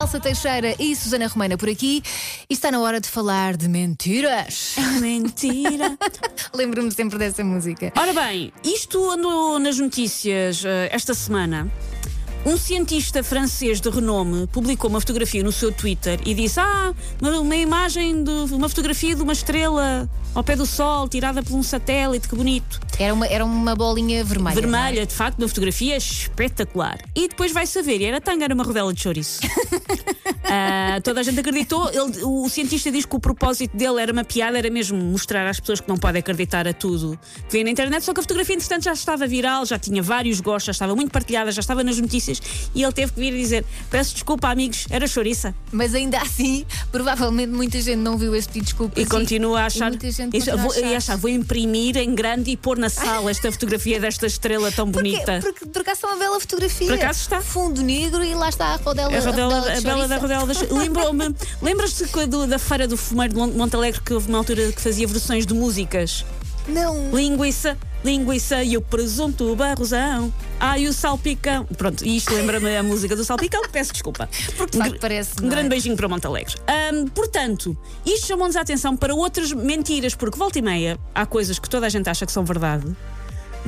[0.00, 2.00] Elsa Teixeira e Susana Romana por aqui
[2.48, 4.76] e está na hora de falar de mentiras.
[5.02, 5.98] Mentira.
[6.54, 7.92] Lembro-me sempre dessa música.
[7.96, 11.68] Ora bem, isto andou nas notícias eh, esta semana.
[12.46, 17.40] Um cientista francês de renome publicou uma fotografia no seu Twitter e disse: Ah, uma,
[17.40, 21.62] uma imagem de uma fotografia de uma estrela ao pé do sol, tirada por um
[21.62, 22.80] satélite, que bonito.
[22.98, 24.54] Era uma, era uma bolinha vermelha.
[24.56, 24.60] é?
[24.60, 26.98] Vermelha, de facto, uma fotografia espetacular.
[27.14, 29.40] E depois vai saber, era tanga, era uma rodela de chouriço.
[30.48, 31.88] Ah, toda a gente acreditou.
[31.90, 35.60] Ele- o cientista diz que o propósito dele era uma piada, era mesmo mostrar às
[35.60, 38.04] pessoas que não podem acreditar a tudo que vê na internet.
[38.04, 41.10] Só que a fotografia, entretanto, já estava viral, já tinha vários gostos, já estava muito
[41.10, 42.40] partilhada, já estava nas notícias.
[42.74, 45.54] E ele teve que vir dizer: Peço desculpa, amigos, era chouriça.
[45.72, 49.00] Mas ainda assim, provavelmente muita gente não viu esse pedido de desculpa.
[49.00, 49.92] E continua a achar.
[50.32, 50.96] Isso, a vou, achar.
[50.96, 55.40] achar, vou imprimir em grande e pôr na sala esta fotografia desta estrela tão bonita.
[55.42, 56.86] Porque por acaso está uma bela fotografia.
[56.88, 57.40] Por acaso está.
[57.40, 59.16] Fundo negro e lá está a rodela.
[59.16, 60.62] A, rodela, de a bela da rodela das.
[60.70, 61.34] Lembrou-me.
[61.62, 62.04] Lembras-te
[62.48, 65.46] da Feira do Fumeiro de Mon- Monte Alegre que houve uma altura que fazia versões
[65.46, 66.24] de músicas?
[66.66, 67.10] Não.
[67.14, 70.32] Linguiça, linguiça e o presunto barrosão.
[70.60, 71.64] Ai, o salpicão.
[71.64, 73.62] Pronto, e isto lembra-me a música do salpicão.
[73.72, 74.28] Peço desculpa.
[74.56, 75.30] Porque de Um facto parece.
[75.42, 75.48] Um é?
[75.50, 76.54] grande beijinho para Monte Alegre.
[76.66, 81.58] Ahm, portanto, isto chamou-nos a atenção para outras mentiras, porque volta e meia há coisas
[81.58, 82.84] que toda a gente acha que são verdade,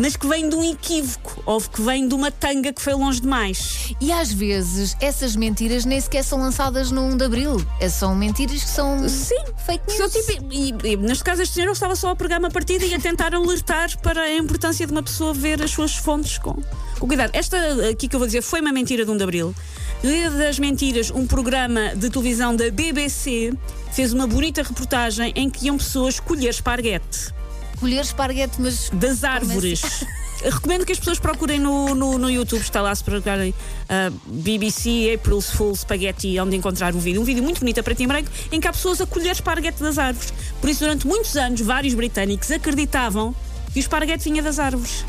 [0.00, 3.20] mas que vêm de um equívoco ou que vêm de uma tanga que foi longe
[3.20, 3.92] demais.
[4.00, 7.62] E às vezes essas mentiras nem sequer são lançadas no 1 de Abril.
[7.78, 9.34] É- São mentiras que são Sim.
[9.66, 10.12] fake news.
[10.12, 12.98] tipo- e, e neste caso, este senhor estava só a pregar uma partida e a
[12.98, 16.54] tentar alertar para a importância de uma pessoa ver as suas fontes com,
[16.98, 17.30] com cuidado.
[17.34, 17.58] Esta
[17.90, 19.54] aqui que eu vou dizer foi uma mentira de 1 de Abril.
[20.02, 23.52] Dia das Mentiras, um programa de televisão da BBC
[23.92, 27.34] fez uma bonita reportagem em que iam pessoas colher esparguete
[27.80, 29.80] Colher esparguete, mas das árvores.
[30.42, 33.52] Recomendo que as pessoas procurem no, no, no YouTube, está lá se procurarem
[33.88, 37.20] ah, BBC April's Fool Spaghetti, onde encontrar o vídeo.
[37.20, 39.82] Um vídeo muito bonito a preto e branco, em que há pessoas a colher esparguete
[39.82, 40.32] das árvores.
[40.60, 43.34] Por isso, durante muitos anos, vários britânicos acreditavam
[43.72, 45.04] que o esparguete vinha das árvores.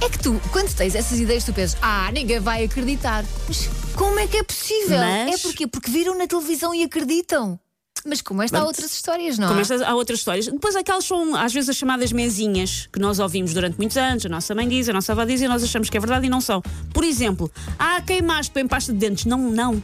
[0.00, 3.24] é que tu, quando tens essas ideias, tu pensas, ah, ninguém vai acreditar.
[3.46, 4.98] Mas como é que é possível?
[4.98, 7.58] Mas- É porque Porque viram na televisão e acreditam.
[8.06, 9.62] Mas como esta há outras histórias, não Como é?
[9.62, 10.46] estas, há outras histórias.
[10.46, 14.24] Depois, aquelas são, às vezes, as chamadas mesinhas que nós ouvimos durante muitos anos.
[14.26, 16.30] A nossa mãe diz, a nossa avó diz e nós achamos que é verdade e
[16.30, 16.62] não são.
[16.92, 19.24] Por exemplo, ah, queimaste bem pasta de dentes.
[19.24, 19.82] Não, não.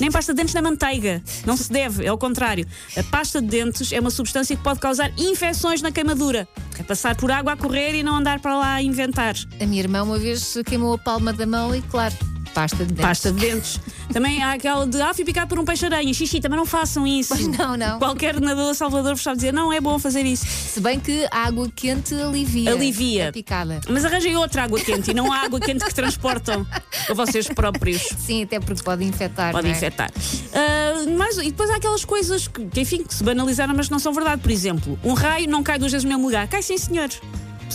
[0.00, 1.22] Nem pasta de dentes nem manteiga.
[1.46, 2.66] Não se deve, é ao contrário.
[2.96, 6.46] A pasta de dentes é uma substância que pode causar infecções na queimadura.
[6.78, 9.34] É passar por água a correr e não andar para lá a inventar.
[9.60, 12.14] A minha irmã uma vez queimou a palma da mão e, claro,
[12.54, 13.04] pasta de dentes.
[13.04, 13.80] Pasta de dentes.
[14.12, 16.14] Também há aquela de, ah, fui picado por um peixe-aranha.
[16.14, 17.34] Xixi, também não façam isso.
[17.58, 17.98] Não, não.
[17.98, 20.46] Qualquer nadador Salvador vos sabe dizer, não é bom fazer isso.
[20.46, 22.72] Se bem que a água quente alivia.
[22.72, 23.28] Alivia.
[23.28, 23.80] A picada.
[23.88, 26.66] Mas arranjem outra água quente e não a água quente que transportam
[27.10, 28.02] a vocês próprios.
[28.18, 29.52] Sim, até porque pode infectar.
[29.52, 29.70] Pode é?
[29.70, 30.10] infectar.
[30.52, 33.98] Ah, mas, e depois há aquelas coisas que, que, enfim, que se banalizaram, mas não
[33.98, 34.40] são verdade.
[34.40, 36.46] Por exemplo, um raio não cai duas vezes no mesmo lugar.
[36.48, 37.10] Cai sim, senhor.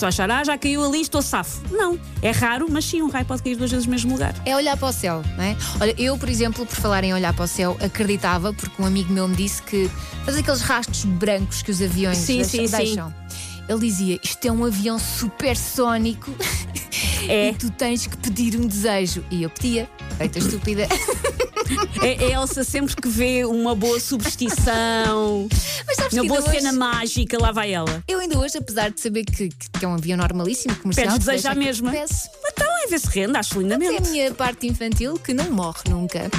[0.00, 1.60] Pessoa achar, ah, já caiu ali, estou safo.
[1.70, 2.00] Não.
[2.22, 4.34] É raro, mas sim, um raio pode cair duas vezes no mesmo lugar.
[4.46, 5.54] É olhar para o céu, não é?
[5.78, 9.12] Olha, eu, por exemplo, por falar em olhar para o céu, acreditava, porque um amigo
[9.12, 9.90] meu me disse que
[10.24, 12.66] faz aqueles rastros brancos que os aviões Sim, deixam.
[12.66, 13.14] sim, sim.
[13.68, 16.34] Ele dizia: Isto é um avião supersónico
[17.28, 17.50] É.
[17.52, 19.22] e tu tens que pedir um desejo.
[19.30, 20.88] E eu pedia, feita estúpida.
[22.02, 25.48] É, é Elsa sempre que vê uma boa substituição,
[25.86, 28.02] Mas sabes uma que boa ainda cena hoje, mágica, lá vai ela.
[28.08, 31.30] eu ainda hoje, apesar de saber que, que é um avião normalíssimo, comercial, Pedes que
[31.30, 31.90] desejo à mesma.
[31.92, 32.28] peço.
[32.52, 34.10] Então é ver se rende, acho É a lindamente.
[34.10, 36.30] minha parte infantil que não morre nunca.